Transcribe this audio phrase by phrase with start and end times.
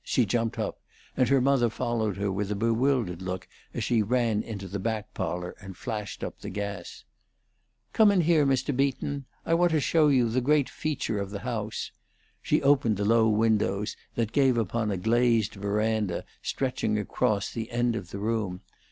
[0.03, 0.79] She jumped up,
[1.15, 5.13] and her mother followed her with a bewildered look as she ran into the back
[5.13, 7.03] parlor and flashed up the gas.
[7.93, 8.75] "Come in here, Mr.
[8.75, 9.25] Beaton.
[9.45, 11.91] I want to show you the great feature of the house."
[12.41, 17.95] She opened the low windows that gave upon a glazed veranda stretching across the end
[17.95, 18.61] of the room.